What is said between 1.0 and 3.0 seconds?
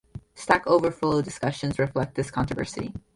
discussions reflect this controversy.